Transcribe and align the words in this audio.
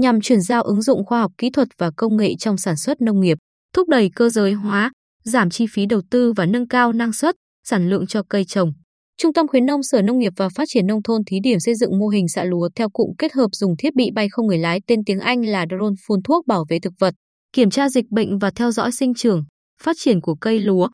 nhằm 0.00 0.20
chuyển 0.20 0.40
giao 0.40 0.62
ứng 0.62 0.82
dụng 0.82 1.04
khoa 1.04 1.20
học 1.20 1.32
kỹ 1.38 1.50
thuật 1.50 1.68
và 1.78 1.90
công 1.96 2.16
nghệ 2.16 2.34
trong 2.38 2.56
sản 2.56 2.76
xuất 2.76 3.00
nông 3.00 3.20
nghiệp, 3.20 3.38
thúc 3.74 3.88
đẩy 3.88 4.10
cơ 4.14 4.28
giới 4.28 4.52
hóa, 4.52 4.92
giảm 5.24 5.50
chi 5.50 5.66
phí 5.72 5.86
đầu 5.86 6.00
tư 6.10 6.32
và 6.36 6.46
nâng 6.46 6.68
cao 6.68 6.92
năng 6.92 7.12
suất, 7.12 7.34
sản 7.64 7.90
lượng 7.90 8.06
cho 8.06 8.22
cây 8.28 8.44
trồng. 8.44 8.72
Trung 9.16 9.32
tâm 9.32 9.48
khuyến 9.48 9.66
nông 9.66 9.82
Sở 9.82 10.02
Nông 10.02 10.18
nghiệp 10.18 10.32
và 10.36 10.48
Phát 10.48 10.64
triển 10.68 10.86
nông 10.86 11.02
thôn 11.02 11.22
thí 11.26 11.36
điểm 11.42 11.60
xây 11.60 11.74
dựng 11.74 11.98
mô 11.98 12.08
hình 12.08 12.28
xạ 12.28 12.44
lúa 12.44 12.68
theo 12.74 12.88
cụm 12.90 13.06
kết 13.18 13.32
hợp 13.32 13.48
dùng 13.52 13.76
thiết 13.78 13.94
bị 13.94 14.10
bay 14.14 14.28
không 14.30 14.46
người 14.46 14.58
lái 14.58 14.80
tên 14.86 15.04
tiếng 15.06 15.20
Anh 15.20 15.46
là 15.46 15.66
drone 15.70 15.94
phun 16.06 16.22
thuốc 16.22 16.46
bảo 16.46 16.64
vệ 16.68 16.78
thực 16.78 16.92
vật, 16.98 17.14
kiểm 17.52 17.70
tra 17.70 17.88
dịch 17.88 18.10
bệnh 18.10 18.38
và 18.38 18.50
theo 18.50 18.70
dõi 18.70 18.92
sinh 18.92 19.14
trưởng, 19.14 19.44
phát 19.82 19.96
triển 19.98 20.20
của 20.20 20.34
cây 20.34 20.58
lúa. 20.58 20.88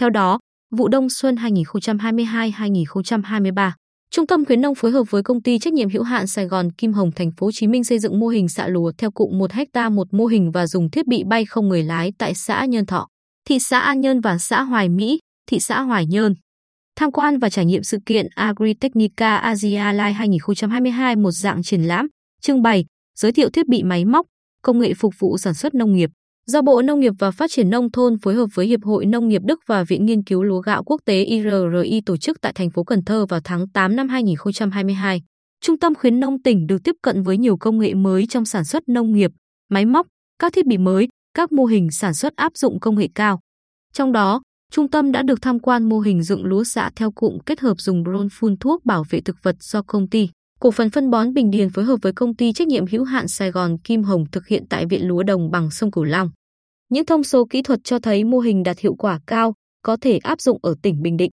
Theo 0.00 0.10
đó, 0.10 0.38
vụ 0.76 0.88
đông 0.88 1.06
xuân 1.10 1.34
2022-2023, 1.34 3.70
Trung 4.10 4.26
tâm 4.26 4.44
khuyến 4.44 4.60
nông 4.60 4.74
phối 4.74 4.90
hợp 4.90 5.10
với 5.10 5.22
công 5.22 5.42
ty 5.42 5.58
trách 5.58 5.72
nhiệm 5.72 5.88
hữu 5.90 6.02
hạn 6.02 6.26
Sài 6.26 6.46
Gòn 6.46 6.72
Kim 6.72 6.92
Hồng 6.92 7.12
thành 7.12 7.30
phố 7.30 7.46
Hồ 7.46 7.52
Chí 7.52 7.66
Minh 7.66 7.84
xây 7.84 7.98
dựng 7.98 8.20
mô 8.20 8.28
hình 8.28 8.48
xạ 8.48 8.68
lúa 8.68 8.92
theo 8.98 9.10
cụm 9.10 9.38
1 9.38 9.52
hecta 9.52 9.88
một 9.88 10.14
mô 10.14 10.26
hình 10.26 10.50
và 10.50 10.66
dùng 10.66 10.90
thiết 10.90 11.06
bị 11.06 11.24
bay 11.24 11.44
không 11.44 11.68
người 11.68 11.82
lái 11.82 12.12
tại 12.18 12.34
xã 12.34 12.64
Nhân 12.64 12.86
Thọ, 12.86 13.08
thị 13.48 13.58
xã 13.58 13.80
An 13.80 14.00
Nhơn 14.00 14.20
và 14.20 14.38
xã 14.38 14.62
Hoài 14.62 14.88
Mỹ, 14.88 15.18
thị 15.50 15.60
xã 15.60 15.80
Hoài 15.80 16.06
Nhơn. 16.06 16.34
Tham 16.96 17.12
quan 17.12 17.38
và 17.38 17.50
trải 17.50 17.64
nghiệm 17.64 17.82
sự 17.82 17.98
kiện 18.06 18.26
Agritechnica 18.34 19.36
Asia 19.36 19.92
Live 19.92 20.12
2022 20.12 21.16
một 21.16 21.30
dạng 21.30 21.62
triển 21.62 21.82
lãm, 21.82 22.06
trưng 22.42 22.62
bày, 22.62 22.84
giới 23.18 23.32
thiệu 23.32 23.50
thiết 23.50 23.68
bị 23.68 23.82
máy 23.82 24.04
móc, 24.04 24.26
công 24.62 24.78
nghệ 24.78 24.94
phục 24.94 25.14
vụ 25.18 25.38
sản 25.38 25.54
xuất 25.54 25.74
nông 25.74 25.92
nghiệp, 25.92 26.10
do 26.46 26.62
Bộ 26.62 26.82
Nông 26.82 27.00
nghiệp 27.00 27.12
và 27.18 27.30
Phát 27.30 27.50
triển 27.50 27.70
Nông 27.70 27.90
thôn 27.90 28.18
phối 28.18 28.34
hợp 28.34 28.46
với 28.54 28.66
Hiệp 28.66 28.84
hội 28.84 29.06
Nông 29.06 29.28
nghiệp 29.28 29.42
Đức 29.44 29.60
và 29.66 29.84
Viện 29.84 30.06
Nghiên 30.06 30.22
cứu 30.22 30.42
Lúa 30.42 30.60
gạo 30.60 30.84
Quốc 30.84 31.00
tế 31.04 31.24
IRRI 31.24 32.00
tổ 32.06 32.16
chức 32.16 32.40
tại 32.40 32.52
thành 32.52 32.70
phố 32.70 32.84
Cần 32.84 33.04
Thơ 33.04 33.26
vào 33.26 33.40
tháng 33.44 33.68
8 33.68 33.96
năm 33.96 34.08
2022. 34.08 35.22
Trung 35.60 35.78
tâm 35.78 35.94
khuyến 35.94 36.20
nông 36.20 36.42
tỉnh 36.42 36.66
được 36.66 36.84
tiếp 36.84 36.94
cận 37.02 37.22
với 37.22 37.36
nhiều 37.36 37.56
công 37.56 37.78
nghệ 37.78 37.94
mới 37.94 38.26
trong 38.26 38.44
sản 38.44 38.64
xuất 38.64 38.88
nông 38.88 39.12
nghiệp, 39.12 39.30
máy 39.68 39.84
móc, 39.84 40.06
các 40.38 40.52
thiết 40.52 40.66
bị 40.66 40.78
mới, 40.78 41.08
các 41.34 41.52
mô 41.52 41.64
hình 41.64 41.90
sản 41.90 42.14
xuất 42.14 42.36
áp 42.36 42.56
dụng 42.56 42.80
công 42.80 42.98
nghệ 42.98 43.08
cao. 43.14 43.40
Trong 43.92 44.12
đó, 44.12 44.42
trung 44.72 44.90
tâm 44.90 45.12
đã 45.12 45.22
được 45.22 45.42
tham 45.42 45.58
quan 45.58 45.88
mô 45.88 46.00
hình 46.00 46.22
dựng 46.22 46.44
lúa 46.44 46.64
xạ 46.64 46.90
theo 46.96 47.10
cụm 47.10 47.38
kết 47.46 47.60
hợp 47.60 47.80
dùng 47.80 48.04
drone 48.04 48.28
phun 48.32 48.56
thuốc 48.56 48.84
bảo 48.84 49.04
vệ 49.10 49.20
thực 49.20 49.36
vật 49.42 49.56
do 49.60 49.82
công 49.82 50.08
ty 50.08 50.28
Cổ 50.60 50.70
phần 50.70 50.90
phân 50.90 51.10
bón 51.10 51.34
Bình 51.34 51.50
Điền 51.50 51.70
phối 51.70 51.84
hợp 51.84 51.96
với 52.02 52.12
công 52.12 52.34
ty 52.34 52.52
trách 52.52 52.68
nhiệm 52.68 52.86
hữu 52.86 53.04
hạn 53.04 53.28
Sài 53.28 53.50
Gòn 53.50 53.78
Kim 53.78 54.02
Hồng 54.02 54.24
thực 54.32 54.46
hiện 54.46 54.64
tại 54.68 54.86
Viện 54.86 55.08
Lúa 55.08 55.22
Đồng 55.22 55.50
bằng 55.50 55.70
sông 55.70 55.90
Cửu 55.90 56.04
Long. 56.04 56.30
Những 56.88 57.06
thông 57.06 57.24
số 57.24 57.44
kỹ 57.50 57.62
thuật 57.62 57.80
cho 57.84 57.98
thấy 57.98 58.24
mô 58.24 58.38
hình 58.38 58.62
đạt 58.62 58.78
hiệu 58.78 58.94
quả 58.94 59.20
cao, 59.26 59.54
có 59.82 59.96
thể 60.00 60.18
áp 60.18 60.40
dụng 60.40 60.58
ở 60.62 60.74
tỉnh 60.82 61.02
Bình 61.02 61.16
Định. 61.16 61.30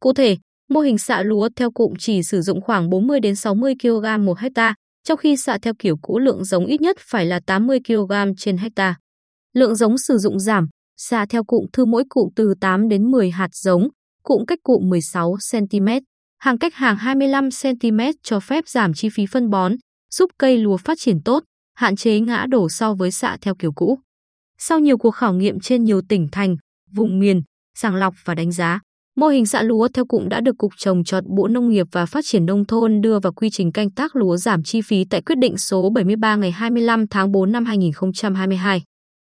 Cụ 0.00 0.12
thể, 0.12 0.36
mô 0.68 0.80
hình 0.80 0.98
xạ 0.98 1.22
lúa 1.22 1.48
theo 1.56 1.70
cụm 1.70 1.92
chỉ 1.98 2.22
sử 2.22 2.40
dụng 2.40 2.60
khoảng 2.60 2.90
40 2.90 3.20
đến 3.20 3.36
60 3.36 3.74
kg 3.82 4.24
một 4.24 4.38
hecta, 4.38 4.74
trong 5.04 5.18
khi 5.18 5.36
xạ 5.36 5.58
theo 5.62 5.74
kiểu 5.78 5.96
cũ 6.02 6.18
lượng 6.18 6.44
giống 6.44 6.66
ít 6.66 6.80
nhất 6.80 6.96
phải 7.00 7.26
là 7.26 7.40
80 7.46 7.78
kg 7.86 8.12
trên 8.36 8.56
hecta. 8.56 8.94
Lượng 9.54 9.74
giống 9.74 9.98
sử 9.98 10.18
dụng 10.18 10.38
giảm, 10.38 10.68
xạ 10.96 11.26
theo 11.28 11.44
cụm 11.44 11.64
thư 11.72 11.84
mỗi 11.84 12.04
cụm 12.08 12.28
từ 12.36 12.54
8 12.60 12.88
đến 12.88 13.10
10 13.10 13.30
hạt 13.30 13.48
giống, 13.52 13.88
cụm 14.22 14.44
cách 14.44 14.58
cụm 14.62 14.88
16 14.88 15.36
cm 15.52 15.86
hàng 16.40 16.58
cách 16.58 16.74
hàng 16.74 16.96
25cm 16.96 18.12
cho 18.22 18.40
phép 18.40 18.68
giảm 18.68 18.94
chi 18.94 19.08
phí 19.08 19.26
phân 19.26 19.50
bón, 19.50 19.74
giúp 20.14 20.30
cây 20.38 20.58
lúa 20.58 20.76
phát 20.76 20.98
triển 21.00 21.22
tốt, 21.24 21.44
hạn 21.74 21.96
chế 21.96 22.20
ngã 22.20 22.46
đổ 22.48 22.68
so 22.68 22.94
với 22.94 23.10
xạ 23.10 23.36
theo 23.40 23.54
kiểu 23.54 23.72
cũ. 23.72 23.98
Sau 24.58 24.78
nhiều 24.78 24.98
cuộc 24.98 25.10
khảo 25.10 25.34
nghiệm 25.34 25.60
trên 25.60 25.84
nhiều 25.84 26.00
tỉnh 26.08 26.28
thành, 26.32 26.56
vùng 26.92 27.18
miền, 27.18 27.42
sàng 27.74 27.94
lọc 27.94 28.14
và 28.24 28.34
đánh 28.34 28.52
giá, 28.52 28.80
mô 29.16 29.28
hình 29.28 29.46
xạ 29.46 29.62
lúa 29.62 29.88
theo 29.88 30.04
cụm 30.04 30.28
đã 30.28 30.40
được 30.40 30.58
Cục 30.58 30.72
Trồng 30.76 31.04
trọt 31.04 31.24
Bộ 31.26 31.48
Nông 31.48 31.68
nghiệp 31.68 31.86
và 31.92 32.06
Phát 32.06 32.24
triển 32.24 32.46
Nông 32.46 32.66
thôn 32.66 33.00
đưa 33.00 33.18
vào 33.18 33.32
quy 33.32 33.50
trình 33.50 33.72
canh 33.72 33.90
tác 33.90 34.16
lúa 34.16 34.36
giảm 34.36 34.62
chi 34.62 34.80
phí 34.82 35.04
tại 35.10 35.22
quyết 35.22 35.38
định 35.38 35.58
số 35.58 35.90
73 35.90 36.36
ngày 36.36 36.50
25 36.50 37.06
tháng 37.08 37.32
4 37.32 37.52
năm 37.52 37.64
2022. 37.64 38.82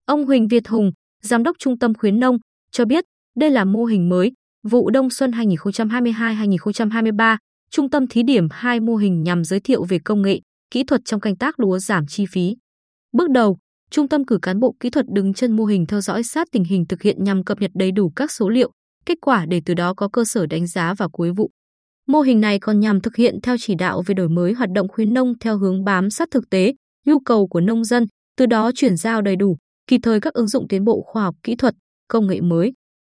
Ông 0.06 0.26
Huỳnh 0.26 0.48
Việt 0.48 0.68
Hùng, 0.68 0.92
Giám 1.22 1.42
đốc 1.42 1.56
Trung 1.58 1.78
tâm 1.78 1.94
Khuyến 1.94 2.20
Nông, 2.20 2.38
cho 2.72 2.84
biết 2.84 3.04
đây 3.36 3.50
là 3.50 3.64
mô 3.64 3.84
hình 3.84 4.08
mới, 4.08 4.32
Vụ 4.68 4.90
đông 4.90 5.10
xuân 5.10 5.30
2022-2023, 5.30 7.36
trung 7.70 7.90
tâm 7.90 8.06
thí 8.06 8.22
điểm 8.22 8.48
hai 8.50 8.80
mô 8.80 8.96
hình 8.96 9.22
nhằm 9.22 9.44
giới 9.44 9.60
thiệu 9.60 9.84
về 9.84 9.98
công 10.04 10.22
nghệ, 10.22 10.40
kỹ 10.70 10.84
thuật 10.84 11.00
trong 11.04 11.20
canh 11.20 11.36
tác 11.36 11.60
lúa 11.60 11.78
giảm 11.78 12.06
chi 12.06 12.24
phí. 12.32 12.56
Bước 13.12 13.30
đầu, 13.30 13.58
trung 13.90 14.08
tâm 14.08 14.24
cử 14.24 14.38
cán 14.42 14.60
bộ 14.60 14.74
kỹ 14.80 14.90
thuật 14.90 15.06
đứng 15.08 15.34
chân 15.34 15.56
mô 15.56 15.64
hình 15.64 15.86
theo 15.86 16.00
dõi 16.00 16.22
sát 16.22 16.48
tình 16.52 16.64
hình 16.64 16.86
thực 16.86 17.02
hiện 17.02 17.24
nhằm 17.24 17.44
cập 17.44 17.60
nhật 17.60 17.70
đầy 17.74 17.92
đủ 17.92 18.12
các 18.16 18.30
số 18.30 18.48
liệu, 18.48 18.70
kết 19.06 19.18
quả 19.20 19.46
để 19.46 19.62
từ 19.64 19.74
đó 19.74 19.94
có 19.94 20.08
cơ 20.08 20.24
sở 20.24 20.46
đánh 20.46 20.66
giá 20.66 20.94
vào 20.94 21.10
cuối 21.10 21.32
vụ. 21.32 21.50
Mô 22.08 22.20
hình 22.20 22.40
này 22.40 22.58
còn 22.58 22.80
nhằm 22.80 23.00
thực 23.00 23.16
hiện 23.16 23.40
theo 23.42 23.56
chỉ 23.60 23.74
đạo 23.74 24.02
về 24.06 24.14
đổi 24.14 24.28
mới 24.28 24.52
hoạt 24.52 24.70
động 24.74 24.88
khuyến 24.88 25.14
nông 25.14 25.38
theo 25.38 25.58
hướng 25.58 25.84
bám 25.84 26.10
sát 26.10 26.28
thực 26.30 26.50
tế, 26.50 26.74
nhu 27.06 27.20
cầu 27.20 27.46
của 27.46 27.60
nông 27.60 27.84
dân, 27.84 28.06
từ 28.36 28.46
đó 28.46 28.70
chuyển 28.74 28.96
giao 28.96 29.22
đầy 29.22 29.36
đủ, 29.36 29.56
kịp 29.86 30.00
thời 30.02 30.20
các 30.20 30.34
ứng 30.34 30.48
dụng 30.48 30.68
tiến 30.68 30.84
bộ 30.84 31.02
khoa 31.06 31.22
học 31.22 31.34
kỹ 31.42 31.56
thuật, 31.56 31.74
công 32.08 32.26
nghệ 32.26 32.40
mới. 32.40 32.72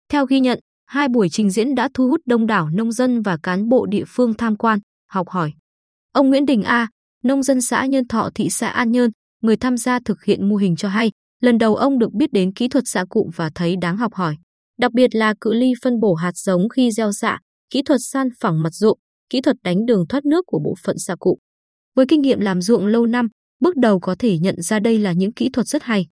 Theo 0.09 0.27
ghi 0.27 0.41
nhận, 0.41 0.59
hai 0.93 1.09
buổi 1.09 1.29
trình 1.29 1.51
diễn 1.51 1.75
đã 1.75 1.89
thu 1.95 2.09
hút 2.09 2.21
đông 2.27 2.47
đảo 2.47 2.71
nông 2.71 2.93
dân 2.93 3.23
và 3.23 3.39
cán 3.43 3.69
bộ 3.69 3.87
địa 3.87 4.05
phương 4.07 4.35
tham 4.35 4.57
quan, 4.57 4.79
học 5.11 5.29
hỏi. 5.29 5.53
Ông 6.13 6.29
Nguyễn 6.29 6.47
Đình 6.47 6.63
A, 6.63 6.89
nông 7.25 7.43
dân 7.43 7.61
xã 7.61 7.87
Nhân 7.87 8.09
Thọ 8.09 8.31
thị 8.35 8.51
xã 8.51 8.69
An 8.69 8.93
Nhơn, 8.93 9.11
người 9.43 9.57
tham 9.57 9.77
gia 9.77 9.99
thực 10.05 10.25
hiện 10.25 10.49
mô 10.49 10.57
hình 10.57 10.77
cho 10.77 10.89
hay, 10.89 11.11
lần 11.41 11.59
đầu 11.59 11.77
ông 11.77 11.99
được 11.99 12.13
biết 12.13 12.33
đến 12.33 12.53
kỹ 12.53 12.69
thuật 12.69 12.85
dạ 12.87 13.01
xạ 13.01 13.05
cụm 13.09 13.31
và 13.37 13.51
thấy 13.55 13.77
đáng 13.83 13.97
học 13.97 14.15
hỏi. 14.15 14.37
Đặc 14.79 14.93
biệt 14.93 15.15
là 15.15 15.35
cự 15.41 15.53
ly 15.53 15.73
phân 15.83 16.01
bổ 16.01 16.15
hạt 16.15 16.37
giống 16.37 16.69
khi 16.69 16.91
gieo 16.91 17.13
xạ, 17.13 17.39
kỹ 17.71 17.83
thuật 17.83 18.01
san 18.03 18.29
phẳng 18.41 18.63
mặt 18.63 18.75
ruộng, 18.75 18.99
kỹ 19.31 19.41
thuật 19.41 19.57
đánh 19.65 19.87
đường 19.87 20.07
thoát 20.09 20.25
nước 20.25 20.45
của 20.47 20.61
bộ 20.65 20.75
phận 20.83 20.99
dạ 20.99 21.13
xạ 21.13 21.17
cụm. 21.19 21.39
Với 21.97 22.07
kinh 22.09 22.23
nghiệm 22.23 22.41
làm 22.41 22.63
ruộng 22.63 22.87
lâu 22.87 23.07
năm, 23.07 23.29
bước 23.61 23.77
đầu 23.77 24.01
có 24.01 24.17
thể 24.19 24.39
nhận 24.39 24.63
ra 24.63 24.81
đây 24.81 24.99
là 24.99 25.13
những 25.13 25.33
kỹ 25.33 25.49
thuật 25.53 25.67
rất 25.67 25.83
hay. 25.83 26.07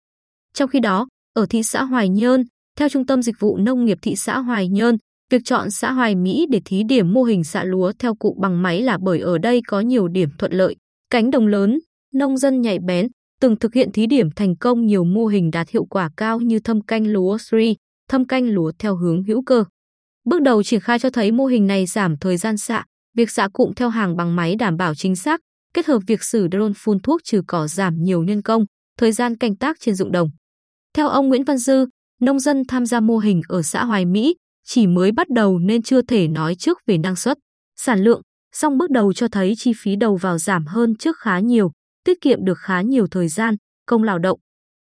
Trong 0.53 0.69
khi 0.69 0.79
đó, 0.79 1.07
ở 1.33 1.45
thị 1.49 1.63
xã 1.63 1.83
Hoài 1.83 2.09
Nhơn, 2.09 2.43
theo 2.79 2.89
Trung 2.89 3.05
tâm 3.05 3.21
Dịch 3.21 3.39
vụ 3.39 3.57
Nông 3.57 3.85
nghiệp 3.85 3.97
thị 4.01 4.15
xã 4.15 4.39
Hoài 4.39 4.67
Nhơn, 4.67 4.97
việc 5.31 5.41
chọn 5.45 5.71
xã 5.71 5.91
Hoài 5.91 6.15
Mỹ 6.15 6.45
để 6.49 6.61
thí 6.65 6.83
điểm 6.83 7.13
mô 7.13 7.23
hình 7.23 7.43
xạ 7.43 7.63
lúa 7.63 7.91
theo 7.99 8.15
cụ 8.15 8.37
bằng 8.41 8.61
máy 8.61 8.81
là 8.81 8.97
bởi 9.01 9.19
ở 9.19 9.37
đây 9.37 9.61
có 9.67 9.79
nhiều 9.79 10.07
điểm 10.07 10.29
thuận 10.37 10.51
lợi, 10.51 10.75
cánh 11.09 11.31
đồng 11.31 11.47
lớn, 11.47 11.79
nông 12.13 12.37
dân 12.37 12.61
nhạy 12.61 12.79
bén, 12.79 13.07
từng 13.41 13.55
thực 13.55 13.73
hiện 13.73 13.91
thí 13.91 14.07
điểm 14.07 14.31
thành 14.35 14.55
công 14.55 14.85
nhiều 14.85 15.03
mô 15.03 15.25
hình 15.25 15.51
đạt 15.51 15.69
hiệu 15.69 15.85
quả 15.85 16.09
cao 16.17 16.39
như 16.39 16.59
thâm 16.59 16.81
canh 16.81 17.07
lúa 17.07 17.37
Sri, 17.37 17.75
thâm 18.09 18.25
canh 18.25 18.49
lúa 18.49 18.71
theo 18.79 18.95
hướng 18.95 19.23
hữu 19.23 19.43
cơ. 19.43 19.63
Bước 20.25 20.41
đầu 20.41 20.63
triển 20.63 20.79
khai 20.79 20.99
cho 20.99 21.09
thấy 21.09 21.31
mô 21.31 21.45
hình 21.45 21.67
này 21.67 21.85
giảm 21.85 22.17
thời 22.17 22.37
gian 22.37 22.57
xạ, 22.57 22.83
việc 23.17 23.31
xạ 23.31 23.47
cụm 23.53 23.73
theo 23.73 23.89
hàng 23.89 24.17
bằng 24.17 24.35
máy 24.35 24.55
đảm 24.55 24.77
bảo 24.77 24.95
chính 24.95 25.15
xác, 25.15 25.41
kết 25.73 25.85
hợp 25.85 25.99
việc 26.07 26.23
sử 26.23 26.47
drone 26.51 26.73
phun 26.75 26.99
thuốc 26.99 27.21
trừ 27.23 27.41
cỏ 27.47 27.67
giảm 27.67 27.93
nhiều 27.97 28.23
nhân 28.23 28.41
công, 28.41 28.65
thời 28.97 29.11
gian 29.11 29.37
canh 29.37 29.55
tác 29.55 29.77
trên 29.79 29.95
ruộng 29.95 30.11
đồng. 30.11 30.29
Theo 30.93 31.07
ông 31.07 31.29
Nguyễn 31.29 31.43
Văn 31.43 31.57
Dư, 31.57 31.85
nông 32.19 32.39
dân 32.39 32.63
tham 32.67 32.85
gia 32.85 32.99
mô 32.99 33.17
hình 33.17 33.41
ở 33.47 33.61
xã 33.61 33.85
Hoài 33.85 34.05
Mỹ 34.05 34.35
chỉ 34.65 34.87
mới 34.87 35.11
bắt 35.11 35.29
đầu 35.29 35.59
nên 35.59 35.81
chưa 35.81 36.01
thể 36.01 36.27
nói 36.27 36.55
trước 36.55 36.77
về 36.85 36.97
năng 36.97 37.15
suất, 37.15 37.37
sản 37.75 37.99
lượng, 37.99 38.21
song 38.55 38.77
bước 38.77 38.89
đầu 38.89 39.13
cho 39.13 39.27
thấy 39.27 39.53
chi 39.57 39.71
phí 39.77 39.95
đầu 39.95 40.15
vào 40.15 40.37
giảm 40.37 40.65
hơn 40.65 40.95
trước 40.95 41.17
khá 41.17 41.39
nhiều, 41.39 41.71
tiết 42.05 42.21
kiệm 42.21 42.45
được 42.45 42.57
khá 42.57 42.81
nhiều 42.81 43.07
thời 43.07 43.27
gian, 43.27 43.55
công 43.85 44.03
lao 44.03 44.19
động. 44.19 44.39